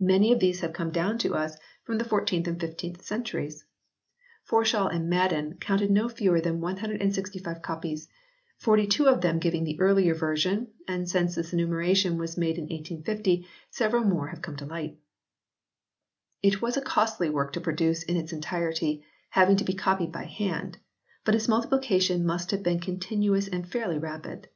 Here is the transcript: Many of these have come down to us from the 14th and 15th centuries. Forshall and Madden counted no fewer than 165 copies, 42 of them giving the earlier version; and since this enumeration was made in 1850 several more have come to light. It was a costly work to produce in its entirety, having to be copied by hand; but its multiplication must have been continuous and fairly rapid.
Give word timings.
Many 0.00 0.32
of 0.32 0.40
these 0.40 0.58
have 0.62 0.72
come 0.72 0.90
down 0.90 1.18
to 1.18 1.36
us 1.36 1.56
from 1.84 1.98
the 1.98 2.04
14th 2.04 2.48
and 2.48 2.58
15th 2.58 3.00
centuries. 3.02 3.64
Forshall 4.42 4.88
and 4.92 5.08
Madden 5.08 5.56
counted 5.60 5.88
no 5.92 6.08
fewer 6.08 6.40
than 6.40 6.60
165 6.60 7.62
copies, 7.62 8.08
42 8.56 9.06
of 9.06 9.20
them 9.20 9.38
giving 9.38 9.62
the 9.62 9.78
earlier 9.78 10.14
version; 10.16 10.72
and 10.88 11.08
since 11.08 11.36
this 11.36 11.52
enumeration 11.52 12.18
was 12.18 12.36
made 12.36 12.56
in 12.56 12.64
1850 12.64 13.46
several 13.70 14.02
more 14.02 14.26
have 14.26 14.42
come 14.42 14.56
to 14.56 14.66
light. 14.66 14.98
It 16.42 16.60
was 16.60 16.76
a 16.76 16.82
costly 16.82 17.30
work 17.30 17.52
to 17.52 17.60
produce 17.60 18.02
in 18.02 18.16
its 18.16 18.32
entirety, 18.32 19.04
having 19.28 19.54
to 19.58 19.64
be 19.64 19.74
copied 19.74 20.10
by 20.10 20.24
hand; 20.24 20.78
but 21.24 21.36
its 21.36 21.46
multiplication 21.46 22.26
must 22.26 22.50
have 22.50 22.64
been 22.64 22.80
continuous 22.80 23.46
and 23.46 23.64
fairly 23.64 23.98
rapid. 23.98 24.48